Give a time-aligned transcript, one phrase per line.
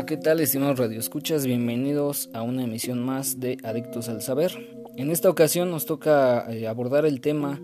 [0.00, 1.44] Hola, ¿qué tal, estimados radioescuchas?
[1.44, 4.50] Bienvenidos a una emisión más de Adictos al Saber.
[4.96, 7.60] En esta ocasión nos toca eh, abordar el tema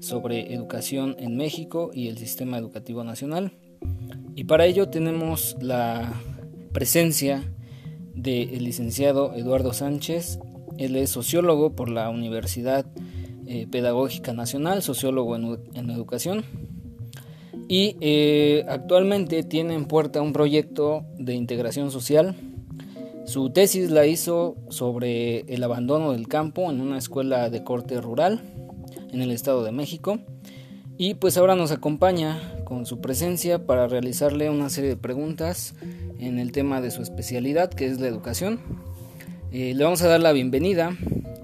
[0.00, 3.52] sobre educación en México y el sistema educativo nacional.
[4.34, 6.10] Y para ello tenemos la
[6.72, 7.52] presencia
[8.14, 10.38] del licenciado Eduardo Sánchez.
[10.78, 12.86] Él es sociólogo por la Universidad
[13.46, 16.46] eh, Pedagógica Nacional, sociólogo en educación
[17.68, 22.36] y eh, actualmente tiene en puerta un proyecto de integración social.
[23.26, 28.42] Su tesis la hizo sobre el abandono del campo en una escuela de corte rural
[29.12, 30.18] en el Estado de México.
[30.98, 35.74] Y pues ahora nos acompaña con su presencia para realizarle una serie de preguntas
[36.18, 38.60] en el tema de su especialidad, que es la educación.
[39.52, 40.96] Eh, le vamos a dar la bienvenida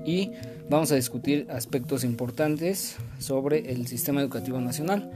[0.04, 0.30] y
[0.68, 5.10] vamos a discutir aspectos importantes sobre el sistema educativo nacional.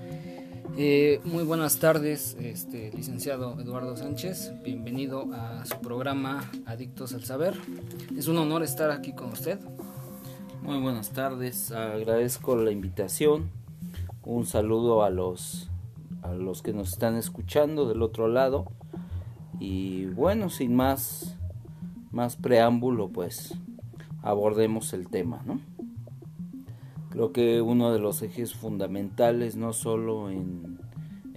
[0.76, 4.52] Eh, muy buenas tardes, este, licenciado Eduardo Sánchez.
[4.64, 7.54] Bienvenido a su programa Adictos al Saber.
[8.16, 9.60] Es un honor estar aquí con usted.
[10.62, 13.50] Muy buenas tardes, agradezco la invitación.
[14.24, 15.70] Un saludo a los,
[16.22, 18.64] a los que nos están escuchando del otro lado.
[19.60, 21.36] Y bueno, sin más,
[22.10, 23.54] más preámbulo, pues
[24.22, 25.60] abordemos el tema, ¿no?
[27.14, 30.80] Creo que uno de los ejes fundamentales, no solo en,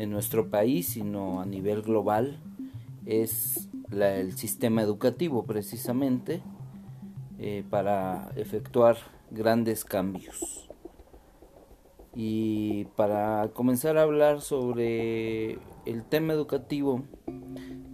[0.09, 2.39] nuestro país, sino a nivel global,
[3.05, 6.41] es el sistema educativo precisamente
[7.37, 8.97] eh, para efectuar
[9.29, 10.67] grandes cambios.
[12.15, 17.03] Y para comenzar a hablar sobre el tema educativo,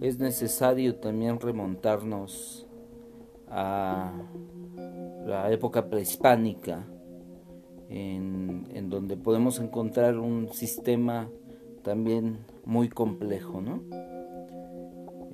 [0.00, 2.66] es necesario también remontarnos
[3.50, 4.10] a
[5.26, 6.86] la época prehispánica,
[7.88, 11.28] en, donde podemos encontrar un sistema
[11.82, 13.82] también muy complejo, ¿no?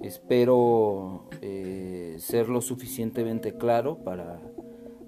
[0.01, 4.41] Espero eh, ser lo suficientemente claro para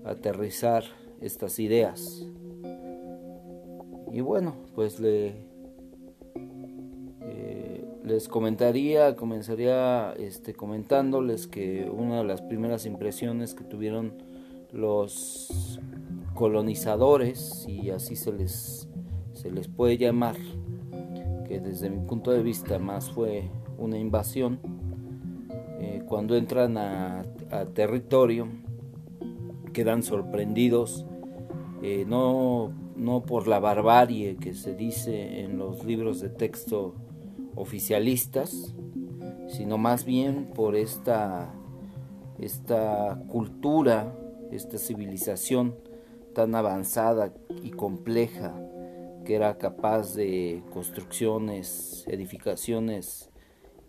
[0.04, 0.84] aterrizar
[1.20, 2.26] estas ideas.
[4.12, 5.32] Y bueno, pues le,
[7.22, 14.12] eh, les comentaría, comenzaría este, comentándoles que una de las primeras impresiones que tuvieron
[14.70, 15.71] los
[16.34, 18.88] colonizadores, si así se les,
[19.32, 20.36] se les puede llamar,
[21.46, 24.60] que desde mi punto de vista más fue una invasión,
[25.80, 27.24] eh, cuando entran a,
[27.74, 28.48] territorio
[29.72, 31.04] quedan sorprendidos,
[31.82, 36.94] eh, no, no por la barbarie que se dice en los libros de texto
[37.54, 38.74] oficialistas,
[39.48, 41.52] sino más bien por esta,
[42.38, 44.14] esta cultura,
[44.50, 45.74] esta civilización
[46.32, 47.32] tan avanzada
[47.62, 48.54] y compleja
[49.24, 53.30] que era capaz de construcciones, edificaciones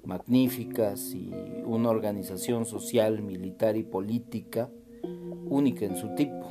[0.03, 1.31] magníficas y
[1.65, 4.69] una organización social, militar y política
[5.49, 6.49] única en su tipo.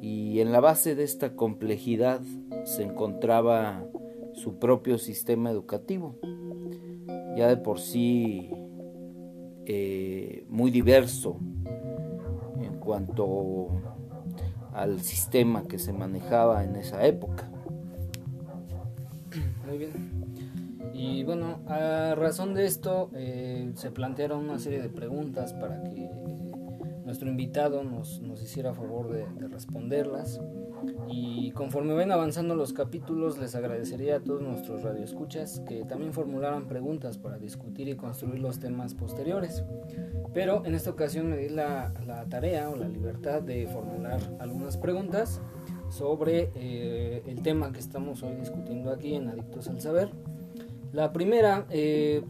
[0.00, 2.22] Y en la base de esta complejidad
[2.64, 3.84] se encontraba
[4.32, 6.16] su propio sistema educativo,
[7.36, 8.50] ya de por sí
[9.66, 11.38] eh, muy diverso
[12.60, 13.68] en cuanto
[14.78, 17.48] al sistema que se manejaba en esa época.
[19.66, 19.92] Muy bien.
[20.94, 26.10] Y bueno, a razón de esto eh, se plantearon una serie de preguntas para que
[27.08, 30.42] nuestro invitado nos, nos hiciera favor de, de, responderlas.
[31.10, 36.68] Y conforme ven avanzando los capítulos, les agradecería a todos nuestros radioescuchas que también formularan
[36.68, 39.64] preguntas para discutir y construir los temas posteriores.
[40.34, 41.94] Pero en esta ocasión me di la,
[42.28, 45.40] tarea o la libertad de formular algunas preguntas
[45.88, 50.10] sobre eh, el tema que estamos hoy discutiendo aquí en Adictos al Saber.
[50.92, 52.22] La primera, eh,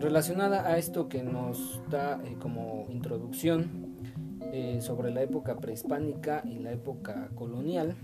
[0.00, 3.81] relacionada a esto que nos da eh, como introducción
[4.80, 7.96] sobre la época prehispánica y la época colonial,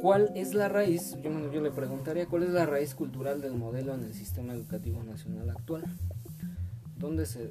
[0.00, 1.16] ¿cuál es la raíz?
[1.22, 5.50] Yo, le preguntaría, ¿cuál es la raíz cultural del modelo en el sistema educativo nacional
[5.50, 5.84] actual?
[6.98, 7.50] ¿Dónde se,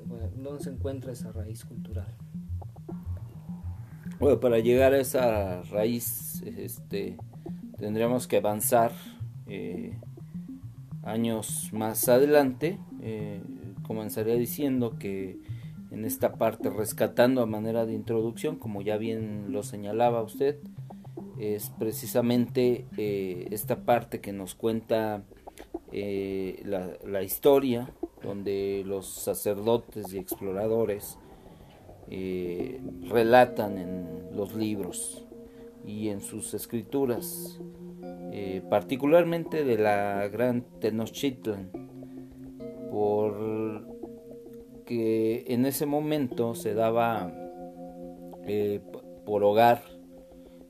[0.60, 2.08] se encuentra esa raíz cultural?
[4.20, 7.18] Bueno, para llegar a esa raíz este,
[7.78, 8.94] tendríamos que avanzar
[9.46, 10.00] eh,
[11.04, 12.80] años más adelante.
[13.02, 13.42] Eh,
[13.84, 15.40] comenzaría diciendo que
[15.92, 20.60] en esta parte, rescatando a manera de introducción, como ya bien lo señalaba usted,
[21.40, 25.24] es precisamente eh, esta parte que nos cuenta
[25.92, 27.90] la, la historia
[28.22, 31.18] donde los sacerdotes y exploradores
[32.10, 35.26] eh, relatan en los libros
[35.86, 37.60] y en sus escrituras,
[38.32, 41.72] eh, particularmente de la gran Tenochtitlan,
[42.92, 43.34] por
[44.86, 47.34] que en ese momento se daba
[48.48, 48.82] eh,
[49.26, 49.82] por hogar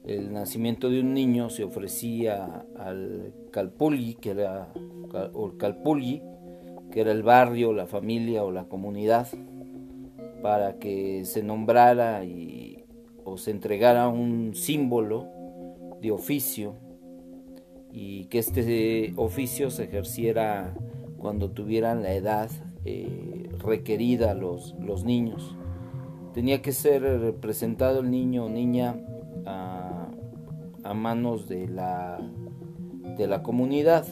[0.05, 4.71] el nacimiento de un niño, se ofrecía al Calpulli, que era,
[5.33, 6.21] o Calpulli,
[6.91, 9.27] que era el barrio, la familia o la comunidad,
[10.41, 12.85] para que se nombrara y,
[13.23, 15.27] o se entregara un símbolo
[16.01, 16.75] de oficio
[17.91, 20.75] y que este oficio se ejerciera
[21.17, 22.51] cuando tuvieran la edad
[22.83, 25.55] eh, requerida los, los niños.
[26.33, 28.97] Tenía que ser representado el niño o niña
[29.45, 30.09] a,
[30.83, 32.19] a manos de la,
[33.17, 34.05] de la comunidad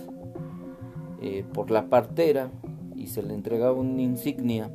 [1.21, 2.51] eh, por la partera
[2.95, 4.71] y se le entregaba una insignia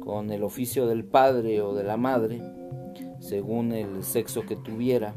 [0.00, 2.40] con el oficio del padre o de la madre
[3.20, 5.14] según el sexo que tuviera.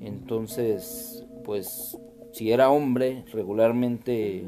[0.00, 1.98] Entonces pues
[2.32, 4.46] si era hombre, regularmente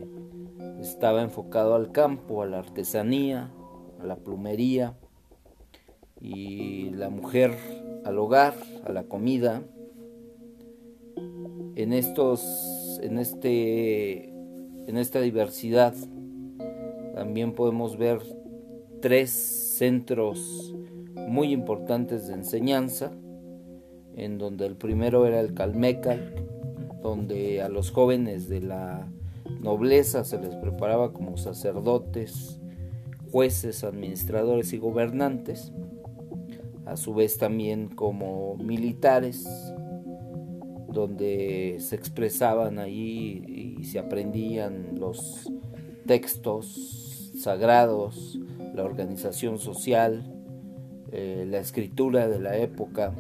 [0.82, 3.50] estaba enfocado al campo, a la artesanía,
[4.00, 4.96] a la plumería,
[6.20, 7.56] y la mujer
[8.05, 9.62] al hogar, a la comida.
[11.75, 15.94] En estos, en este, en esta diversidad
[17.14, 18.20] también podemos ver
[19.00, 20.75] tres centros
[21.17, 23.12] muy importantes de enseñanza,
[24.14, 26.34] en donde el primero era el Calmecal,
[27.02, 29.08] donde a los jóvenes de la
[29.62, 32.61] nobleza se les preparaba como sacerdotes,
[33.31, 35.73] jueces, administradores y gobernantes,
[36.85, 39.47] a su vez también como militares,
[40.88, 45.50] donde se expresaban ahí y se aprendían los
[46.06, 48.38] textos sagrados,
[48.75, 50.35] la organización social,
[51.12, 53.15] eh, la escritura de la época,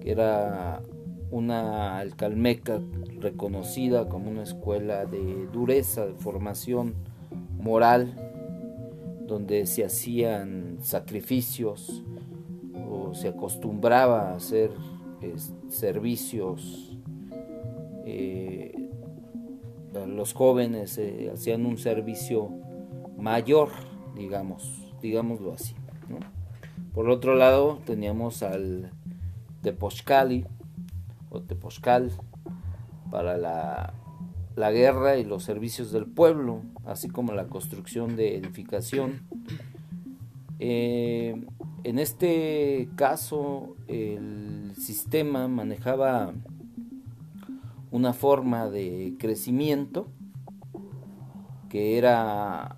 [0.00, 0.82] que era
[1.30, 2.80] una alcalmeca
[3.20, 6.94] reconocida como una escuela de dureza, de formación
[7.58, 8.14] moral,
[9.26, 12.02] donde se hacían sacrificios
[12.88, 14.70] o se acostumbraba a hacer
[15.68, 16.96] servicios.
[18.06, 18.88] Eh,
[20.06, 22.50] los jóvenes eh, hacían un servicio
[23.18, 23.68] mayor,
[24.16, 25.74] digamos, digámoslo así.
[26.94, 28.90] Por otro lado, teníamos al
[29.62, 30.46] de Pochcali,
[31.30, 31.42] o
[33.10, 33.92] para la,
[34.70, 39.22] guerra y los servicios del pueblo, así como la construcción de edificación.
[40.58, 41.46] Eh,
[41.84, 46.34] en este caso, el sistema manejaba
[47.90, 50.08] una forma de crecimiento
[51.68, 52.76] que era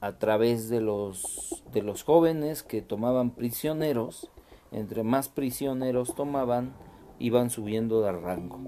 [0.00, 4.30] a través de los, de los jóvenes que tomaban prisioneros,
[4.70, 6.72] entre más prisioneros tomaban,
[7.18, 8.60] iban subiendo de rango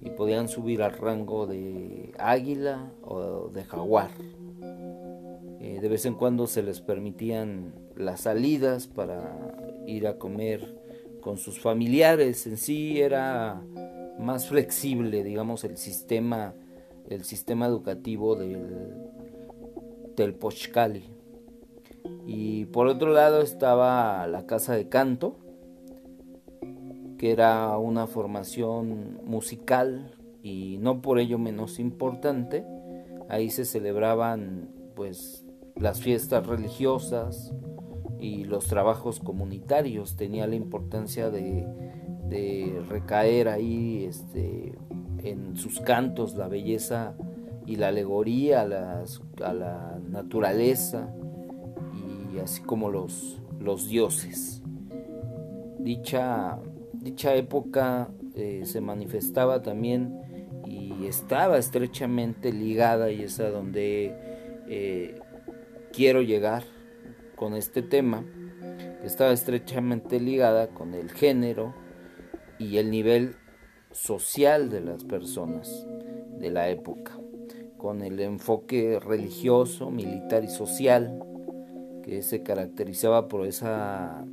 [0.00, 4.10] y podían subir al rango de águila o de jaguar.
[5.60, 9.36] Eh, de vez en cuando se les permitían las salidas para
[9.86, 10.74] ir a comer
[11.20, 12.46] con sus familiares.
[12.46, 13.62] En sí era
[14.18, 16.54] más flexible, digamos, el sistema,
[17.08, 18.94] el sistema educativo del,
[20.16, 21.04] del Pochcali.
[22.26, 25.36] Y por otro lado estaba la casa de canto,
[27.20, 32.64] que era una formación musical y no por ello menos importante.
[33.28, 35.44] Ahí se celebraban pues
[35.76, 37.52] las fiestas religiosas
[38.18, 40.16] y los trabajos comunitarios.
[40.16, 41.66] Tenía la importancia de,
[42.88, 44.78] recaer ahí este,
[45.18, 47.16] en sus cantos la belleza
[47.66, 49.04] y la alegoría a,
[49.44, 51.14] a la naturaleza
[52.32, 54.62] y así como los, los dioses.
[55.78, 56.58] Dicha
[57.00, 60.20] dicha época eh, se manifestaba también
[60.66, 64.14] y estaba estrechamente ligada y es a donde
[64.68, 65.18] eh,
[65.92, 66.64] quiero llegar
[67.36, 68.24] con este tema,
[69.00, 71.74] que estaba estrechamente ligada con el género
[72.58, 73.36] y el nivel
[73.92, 75.86] social de las personas
[76.38, 77.18] de la época,
[77.78, 81.18] con el enfoque religioso, militar y social
[82.04, 84.24] que se caracterizaba por esa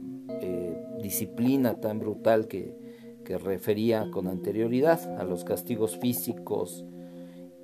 [1.01, 2.75] disciplina tan brutal que,
[3.44, 6.86] refería con anterioridad a los castigos físicos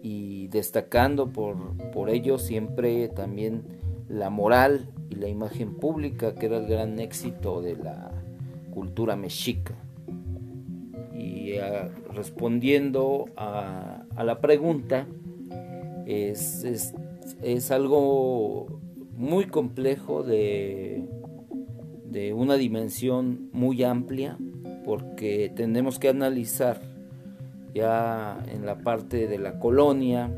[0.01, 3.63] y destacando por, por ello siempre también
[4.09, 8.11] la moral y la imagen pública que era el gran éxito de la
[8.73, 9.73] cultura mexica.
[11.17, 15.07] Y ah, respondiendo a, la pregunta,
[16.05, 16.65] es,
[17.41, 18.81] es algo
[19.15, 21.07] muy complejo de
[22.13, 24.37] de una dimensión muy amplia
[24.85, 26.79] porque tenemos que analizar
[27.73, 30.31] ya en la parte de la colonia,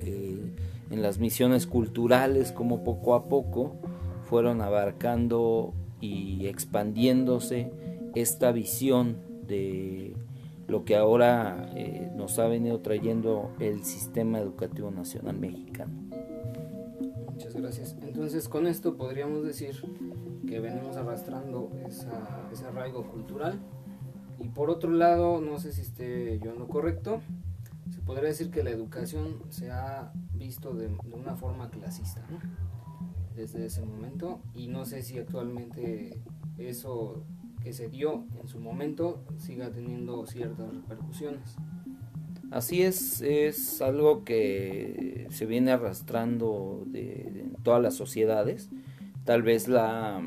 [0.00, 0.52] eh,
[0.90, 3.76] en las misiones culturales, como poco a poco
[4.24, 7.70] fueron abarcando y expandiéndose
[8.16, 10.16] esta visión de
[10.66, 15.92] lo que ahora eh, nos ha venido trayendo el sistema educativo nacional mexicano.
[17.30, 17.96] Muchas gracias.
[18.02, 19.76] Entonces con esto podríamos decir
[20.46, 23.58] que venimos arrastrando ese arraigo cultural
[24.38, 27.20] y por otro lado, no sé si esté yo en lo correcto,
[27.90, 32.38] se podría decir que la educación se ha visto de, una forma clasista, ¿no?
[33.36, 36.20] Desde ese momento y no sé si actualmente
[36.58, 37.24] eso
[37.62, 41.56] que se dio en su momento siga teniendo ciertas repercusiones.
[42.50, 48.70] Así es, es algo que se viene arrastrando de, todas las sociedades.
[49.24, 50.22] Tal vez la,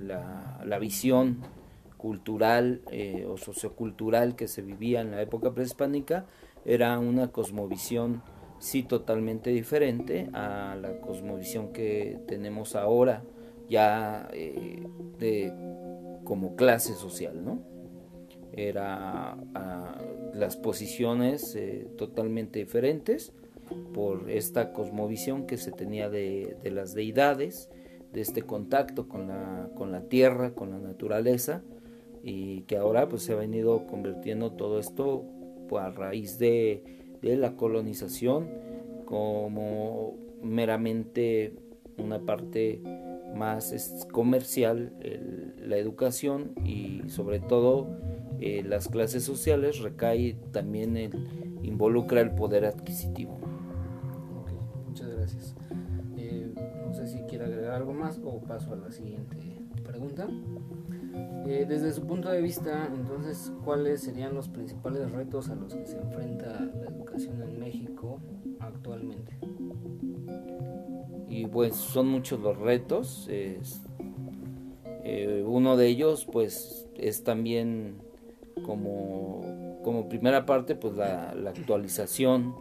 [0.00, 1.38] la, visión
[1.96, 6.26] cultural eh, o sociocultural que se vivía en la época prehispánica
[6.64, 8.22] era una cosmovisión
[8.58, 13.22] sí totalmente diferente a la cosmovisión que tenemos ahora
[13.68, 14.86] ya eh,
[15.18, 15.52] de
[16.24, 17.60] como clase social, ¿no?
[18.52, 20.00] Era ah,
[20.34, 23.32] las posiciones eh, totalmente diferentes
[23.92, 27.70] por esta cosmovisión que se tenía de, las deidades,
[28.16, 31.62] de este contacto con la, con la tierra, con la naturaleza,
[32.22, 35.26] y que ahora pues se ha venido convirtiendo todo esto
[35.68, 36.82] pues, a raíz de,
[37.20, 38.48] de la colonización
[39.04, 41.52] como meramente
[41.98, 42.80] una parte
[43.34, 44.94] más es comercial
[45.60, 47.86] la educación y sobre todo
[48.40, 51.12] eh, las clases sociales recae también el,
[51.62, 53.45] involucra el poder adquisitivo.
[58.22, 59.36] O paso a la siguiente
[59.84, 60.28] pregunta.
[61.46, 65.86] Eh, desde su punto de vista, entonces, ¿cuáles serían los principales retos a los que
[65.86, 68.20] se enfrenta la educación en México
[68.60, 69.36] actualmente?
[71.36, 73.28] y pues son muchos los retos.
[73.30, 73.60] Eh,
[75.46, 77.96] uno de ellos pues es también
[78.64, 82.54] como, como primera parte pues la, actualización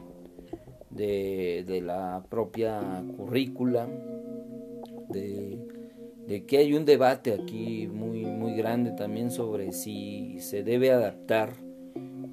[0.89, 3.87] de, la propia currícula,
[5.09, 11.53] de, que hay un debate aquí muy, muy grande también sobre si se debe adaptar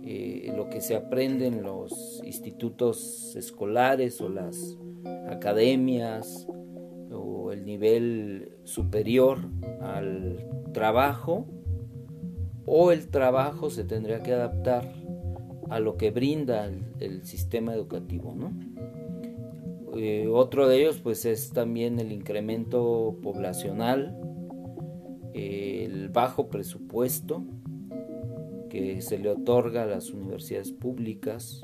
[0.05, 4.79] eh, lo que se aprende en los institutos escolares o las
[5.29, 6.47] academias
[7.13, 9.39] o el nivel superior
[9.81, 11.47] al trabajo
[12.67, 14.93] o el trabajo se tendría que adaptar
[15.73, 18.53] a lo que brinda el, sistema educativo, ¿no?
[19.95, 24.19] Eh, otro de ellos pues es también el incremento poblacional,
[25.35, 27.45] el bajo presupuesto
[28.71, 31.63] que se le otorga a las universidades públicas,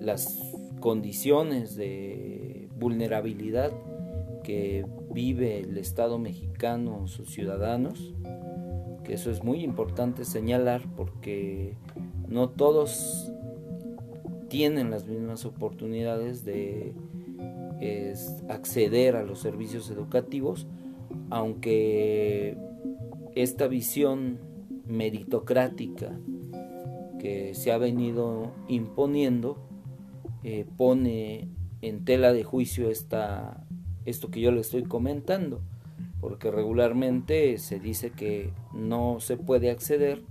[0.00, 0.38] las
[0.80, 3.72] condiciones de vulnerabilidad
[4.44, 8.14] que vive el Estado mexicano, sus ciudadanos,
[9.02, 11.76] que eso es muy importante señalar porque
[12.28, 13.32] no todos
[14.54, 16.94] tienen las mismas oportunidades de
[18.48, 20.68] acceder a los servicios educativos,
[21.28, 22.56] aunque
[23.34, 24.38] esta visión
[24.86, 26.16] meritocrática
[27.18, 29.58] que se ha venido imponiendo
[30.44, 31.48] eh, pone
[31.82, 33.66] en tela de juicio esta,
[34.04, 35.62] esto que yo le estoy comentando,
[36.20, 40.22] porque regularmente se dice que no se puede acceder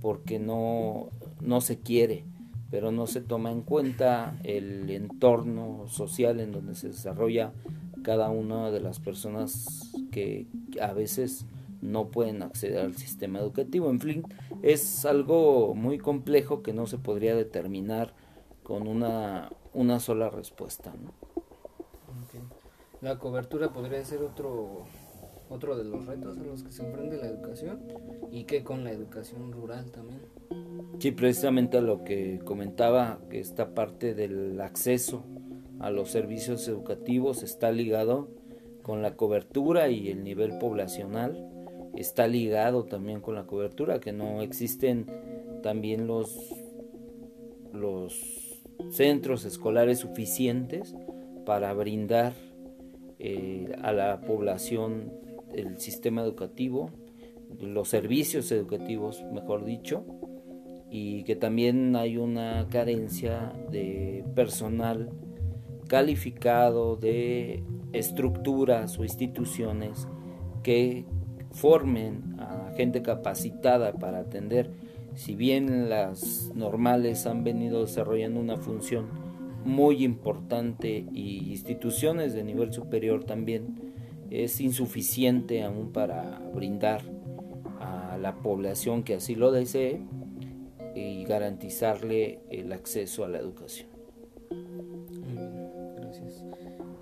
[0.00, 1.08] porque no,
[1.40, 2.22] no se quiere,
[2.70, 7.52] pero no se toma en cuenta el entorno social en donde se desarrolla
[8.02, 10.46] cada una de las personas que
[10.80, 11.46] a veces
[11.80, 13.90] no pueden acceder al sistema educativo.
[13.90, 14.24] En fin,
[14.62, 18.14] es algo muy complejo que no se podría determinar
[18.62, 20.92] con una, una sola respuesta.
[23.00, 24.84] La cobertura podría ser otro,
[25.48, 27.80] otro de los retos a los que se enfrenta la educación
[28.32, 30.22] y que con la educación rural también.
[30.98, 35.24] Sí, precisamente a lo que comentaba, que esta parte del acceso
[35.78, 38.28] a los servicios educativos está ligado
[38.82, 41.50] con la cobertura y el nivel poblacional,
[41.94, 45.06] está ligado también con la cobertura, que no existen
[45.62, 46.54] también los,
[47.74, 50.94] los centros escolares suficientes
[51.44, 52.32] para brindar
[53.18, 55.12] eh, a la población
[55.52, 56.90] el sistema educativo,
[57.60, 60.04] los servicios educativos, mejor dicho,
[60.90, 65.10] y que también hay una carencia de personal
[65.88, 67.62] calificado, de
[67.92, 70.08] estructuras o instituciones
[70.62, 71.04] que
[71.52, 74.70] formen a gente capacitada para atender.
[75.14, 79.06] Si bien las normales han venido desarrollando una función
[79.64, 83.94] muy importante y instituciones de nivel superior también
[84.30, 87.02] es insuficiente aún para brindar
[87.80, 90.00] a la población que así lo desee
[90.96, 93.88] y garantizarle el acceso a la educación.
[94.50, 96.42] Muy bien, gracias.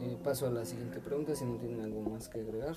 [0.03, 2.75] Eh, paso a la siguiente pregunta, si no tienen algo más que agregar.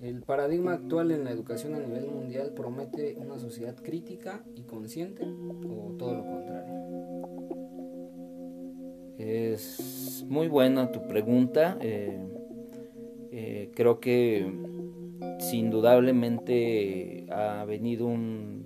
[0.00, 5.24] El paradigma actual en la educación a nivel mundial promete una sociedad crítica y consciente
[5.24, 6.74] o todo lo contrario.
[9.18, 11.76] Es muy buena tu pregunta.
[11.80, 12.18] Eh,
[13.30, 14.50] eh, creo que
[15.38, 18.63] sin indudablemente ha venido un,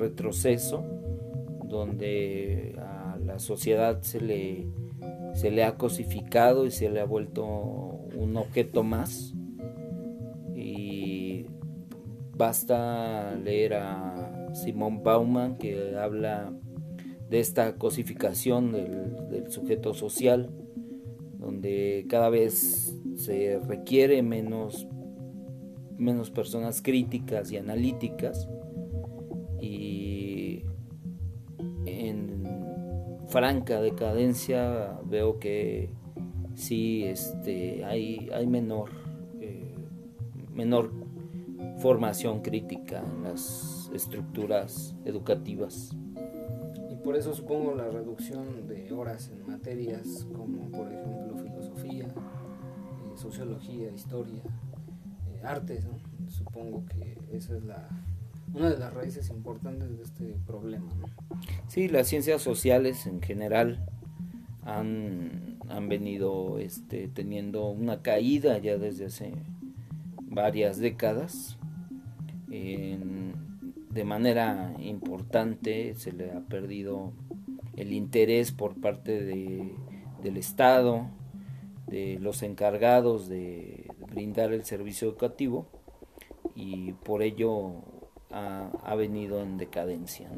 [0.00, 0.84] retroceso
[1.70, 4.66] donde a la sociedad se le,
[5.34, 9.34] se le ha cosificado y se le ha vuelto un objeto más.
[10.54, 11.46] Y
[12.36, 16.52] basta leer a Simón Bauman que habla
[17.30, 20.50] de esta cosificación del, sujeto social,
[21.38, 24.86] donde cada vez se requiere menos,
[25.96, 28.48] menos personas críticas y analíticas
[29.60, 30.64] y
[31.86, 32.46] en
[33.28, 35.90] franca decadencia veo que
[36.54, 38.90] sí este, hay, hay menor,
[39.40, 39.74] eh,
[40.52, 40.92] menor
[41.78, 45.96] formación crítica en las estructuras educativas.
[47.02, 53.90] Por eso supongo la reducción de horas en materias como por ejemplo filosofía, eh, sociología,
[53.90, 54.42] historia,
[55.28, 55.86] eh, artes,
[56.28, 57.88] supongo que esa es la
[58.54, 60.88] una de las raíces importantes de este problema.
[61.68, 63.86] Sí, las ciencias sociales en general
[64.64, 69.32] han, han venido este, teniendo una caída ya desde hace
[70.22, 71.56] varias décadas.
[72.48, 77.12] De manera importante se le ha perdido
[77.76, 79.72] el interés por parte de,
[80.22, 81.08] del Estado,
[81.86, 85.66] de los encargados de brindar el servicio educativo
[86.54, 87.82] y por ello
[88.30, 90.30] ha, venido en decadencia.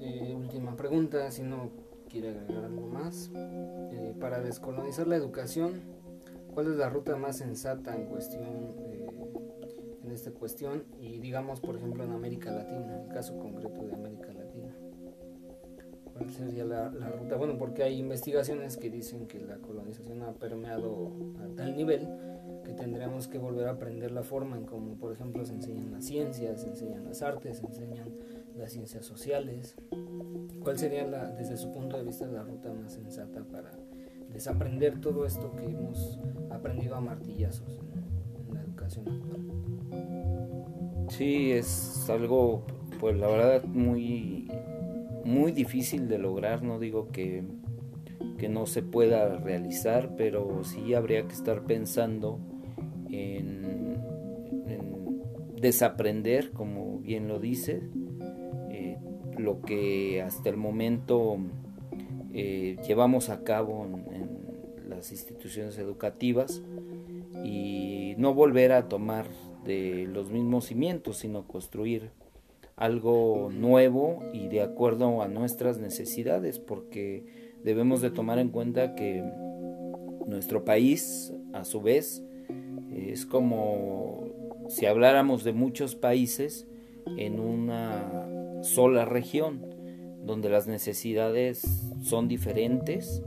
[0.00, 1.70] Eh, última pregunta, si no
[2.08, 3.30] quiere agregar algo más.
[3.34, 5.82] Eh, para descolonizar la educación,
[6.52, 8.90] ¿cuál es la ruta más sensata en cuestión
[10.10, 14.26] en esta cuestión y digamos por ejemplo en América Latina, el caso concreto de América
[14.26, 14.39] Latina.
[16.20, 17.36] ¿Cuál sería la, ruta?
[17.36, 22.06] Bueno, porque hay investigaciones que dicen que la colonización ha permeado a tal nivel
[22.62, 26.04] que tendríamos que volver a aprender la forma en cómo por ejemplo se enseñan las
[26.04, 28.14] ciencias, se enseñan las artes, se enseñan
[28.54, 29.76] las ciencias sociales.
[30.62, 33.70] ¿Cuál sería la, desde su punto de vista la ruta más sensata para
[34.30, 37.80] desaprender todo esto que hemos aprendido a martillazos
[38.46, 39.40] en la educación actual?
[41.08, 42.66] Sí, es algo,
[43.00, 44.50] pues la verdad, muy,
[45.30, 46.62] muy difícil de lograr.
[46.62, 47.44] No digo que,
[48.38, 52.38] que no se pueda realizar, pero sí habría que estar pensando
[53.08, 53.60] en,
[55.60, 57.82] desaprender, como bien lo dice,
[58.70, 58.96] eh,
[59.36, 61.36] lo que hasta el momento
[62.32, 66.62] eh, llevamos a cabo en las instituciones educativas
[67.44, 69.26] y no volver a tomar
[69.64, 72.10] de los mismos cimientos, sino construir
[72.80, 77.24] algo nuevo y de acuerdo a nuestras necesidades, porque
[77.62, 79.22] debemos de tomar en cuenta que
[80.26, 82.24] nuestro país, a su vez,
[82.90, 84.24] es como
[84.68, 86.66] si habláramos de muchos países
[87.18, 88.26] en una
[88.62, 89.60] sola región,
[90.24, 93.22] donde las necesidades son diferentes,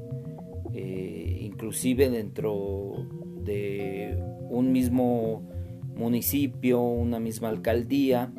[0.74, 3.08] eh, inclusive dentro
[3.44, 4.18] de
[4.50, 5.44] un mismo
[5.96, 8.34] municipio, una misma alcaldía,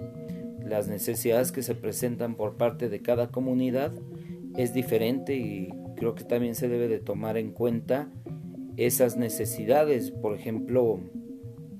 [0.65, 3.93] las necesidades que se presentan por parte de cada comunidad
[4.57, 8.09] es diferente y creo que también se debe de tomar en cuenta
[8.77, 11.01] esas necesidades, por ejemplo,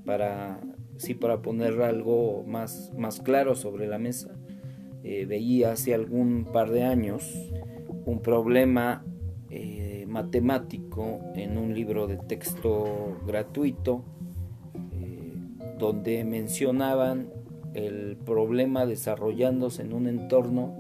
[0.05, 0.61] para
[0.97, 4.37] sí para poner algo más, más claro sobre la mesa,
[5.03, 7.35] eh, veía hace algún par de años
[8.07, 9.05] un problema
[9.51, 14.05] eh, matemático en un libro de texto gratuito
[15.79, 17.31] donde mencionaban
[17.75, 20.75] el problema desarrollándose en un entorno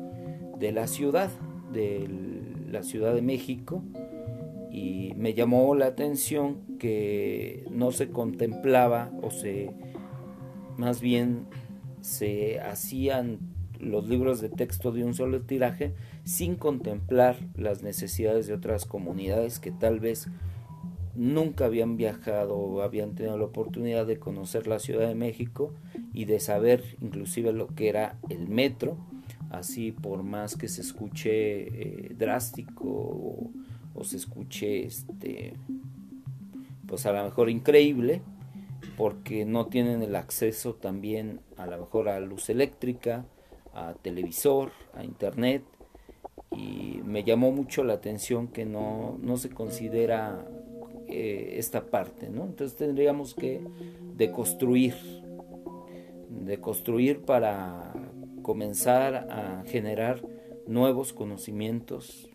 [0.58, 1.30] de la ciudad,
[1.72, 2.08] de
[2.70, 3.82] la Ciudad de México,
[4.70, 9.70] y me llamó la atención que no se contemplaba o se
[10.76, 11.46] más bien
[12.00, 13.38] se hacían
[13.78, 19.60] los libros de texto de un solo tiraje sin contemplar las necesidades de otras comunidades
[19.60, 20.28] que tal vez
[21.16, 25.72] nunca habían viajado o habían tenido la oportunidad de conocer la Ciudad de México
[26.12, 28.96] y de saber inclusive lo que era el metro
[29.50, 33.50] así por más que se escuche eh, drástico o,
[33.94, 35.54] o, se escuche este
[36.86, 38.22] pues a lo mejor increíble
[38.96, 43.24] porque no tienen el acceso también a lo mejor a luz eléctrica
[43.72, 45.62] a televisor a internet
[46.56, 50.46] y me llamó mucho la atención que no, no se considera
[51.08, 52.44] eh, esta parte, ¿no?
[52.44, 53.60] Entonces tendríamos que
[54.16, 54.94] deconstruir,
[56.28, 57.92] deconstruir para
[58.42, 60.22] comenzar a generar
[60.66, 62.30] nuevos conocimientos,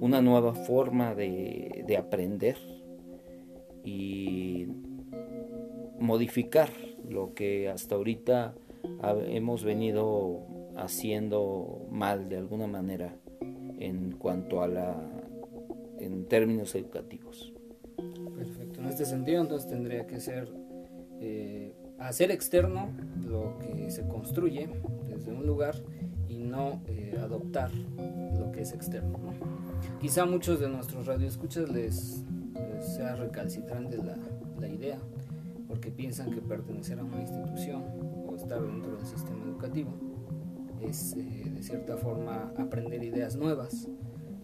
[0.00, 2.56] una nueva forma de, de aprender
[3.84, 4.66] y
[5.98, 6.70] modificar
[7.08, 8.54] lo que hasta ahorita
[9.28, 13.16] hemos venido haciendo mal de alguna manera
[13.78, 15.22] en cuanto a la
[15.98, 17.52] en términos educativos.
[18.82, 20.52] En este sentido, entonces tendría que ser
[21.20, 22.88] eh, hacer externo
[23.24, 24.68] lo que se construye
[25.06, 25.76] desde un lugar
[26.28, 29.20] y no eh, adoptar lo que es externo.
[30.00, 32.24] Quizá a muchos de nuestros radioescuchas les,
[32.74, 34.16] les sea recalcitrante la,
[34.58, 34.98] la idea,
[35.68, 37.84] porque piensan que pertenecer a una institución
[38.26, 39.92] o estar dentro del sistema educativo
[40.80, 43.88] es eh, de cierta forma aprender ideas nuevas.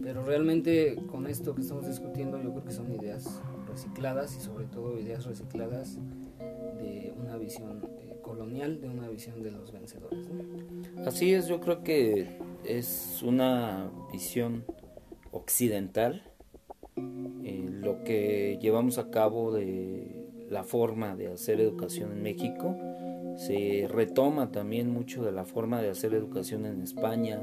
[0.00, 3.42] Pero realmente con esto que estamos discutiendo yo creo que son ideas
[3.78, 5.98] recicladas y sobre todo ideas recicladas
[6.80, 10.26] de una visión eh, colonial, de una visión de los vencedores.
[11.06, 14.64] Así es, yo creo que es una visión
[15.30, 16.24] occidental
[16.96, 22.76] eh, lo que llevamos a cabo de la forma de hacer educación en México
[23.36, 27.40] se retoma también mucho de la forma de hacer educación en España,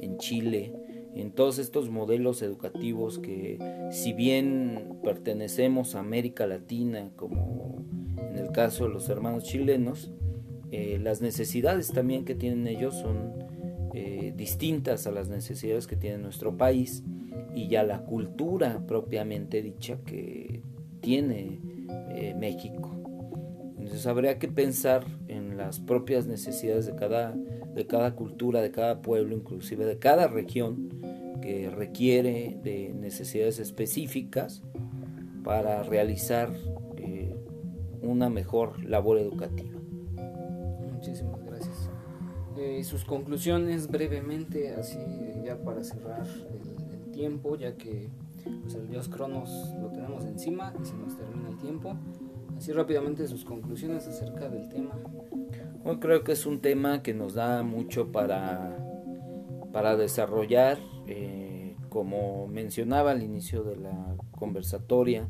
[0.00, 0.72] en Chile,
[1.14, 3.58] en todos estos modelos educativos que
[3.92, 7.84] si bien pertenecemos a América Latina, como
[8.18, 10.10] en el caso de los hermanos chilenos,
[10.70, 13.32] eh, las necesidades también que tienen ellos son
[13.94, 17.04] eh, distintas a las necesidades que tiene nuestro país
[17.54, 20.62] y ya la cultura propiamente dicha que
[21.00, 21.60] tiene
[22.10, 22.90] eh, México.
[23.78, 29.02] Entonces habría que pensar en las propias necesidades de cada, de cada cultura, de cada
[29.02, 30.88] pueblo, inclusive de cada región
[31.40, 34.62] que requiere de necesidades específicas
[35.44, 36.50] para realizar
[36.96, 37.34] eh,
[38.00, 39.78] una mejor labor educativa.
[40.92, 41.90] Muchísimas gracias.
[42.56, 44.98] Eh, sus conclusiones brevemente, así
[45.44, 48.08] ya para cerrar el, tiempo, ya que
[48.62, 51.94] pues, el dios Cronos lo tenemos encima y se nos termina el tiempo.
[52.64, 54.98] Así rápidamente sus conclusiones acerca del tema.
[55.82, 58.78] Bueno, creo que es un tema que nos da mucho para,
[59.70, 60.78] para desarrollar.
[61.06, 65.28] Eh, como mencionaba al inicio de la conversatoria,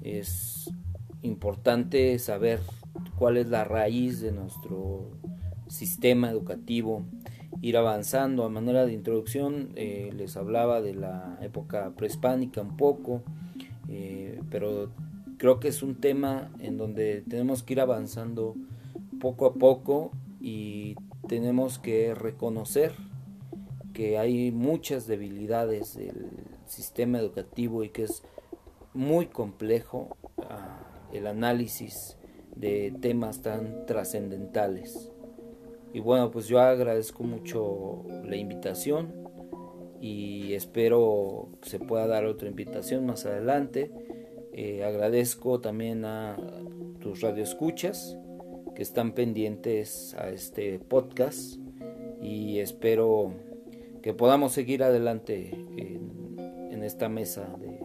[0.00, 0.70] es
[1.20, 2.60] importante saber
[3.18, 5.10] cuál es la raíz de nuestro
[5.68, 7.04] sistema educativo,
[7.60, 8.44] ir avanzando.
[8.44, 13.22] A manera de introducción, eh, les hablaba de la época prehispánica un poco,
[13.88, 14.90] eh, pero
[15.46, 18.56] creo que es un tema en donde tenemos que ir avanzando
[19.20, 20.96] poco a poco y
[21.28, 22.92] tenemos que reconocer
[23.94, 26.32] que hay muchas debilidades del
[26.66, 28.24] sistema educativo y que es
[28.92, 30.80] muy complejo ah,
[31.12, 32.18] el análisis
[32.56, 35.12] de temas tan trascendentales.
[35.92, 39.14] Y bueno, pues yo agradezco mucho la invitación
[40.00, 43.92] y espero que se pueda dar otra invitación más adelante
[44.58, 46.34] eh, agradezco también a
[47.00, 48.16] tus radioescuchas
[48.74, 51.58] que están pendientes a este podcast
[52.22, 53.34] y espero
[54.00, 57.80] que podamos seguir adelante en, esta mesa de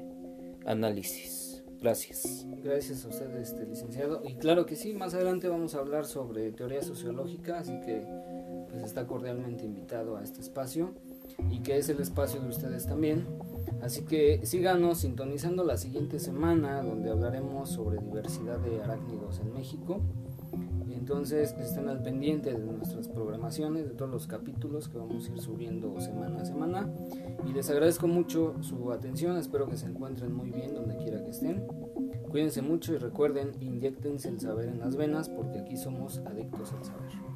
[0.66, 1.64] análisis.
[1.82, 2.46] Gracias.
[2.64, 4.22] Gracias a usted, este, licenciado.
[4.24, 8.06] Y claro que sí, más adelante vamos a hablar sobre teoría sociológica, así que
[8.70, 10.94] pues está cordialmente invitado a este espacio
[11.50, 13.26] y que es el espacio de ustedes también.
[13.82, 20.02] Así que síganos sintonizando la siguiente semana donde hablaremos sobre diversidad de arácnidos en México.
[21.02, 25.42] Entonces estén al pendiente de nuestras programaciones, de todos los capítulos que vamos a ir
[25.42, 26.90] subiendo semana a semana.
[27.46, 31.32] Y les agradezco mucho su atención, espero que se encuentren muy bien donde quiera que
[31.32, 31.66] estén.
[32.30, 36.86] Cuídense mucho y recuerden, inyectense el saber en las venas porque aquí somos adictos al
[36.86, 37.31] saber.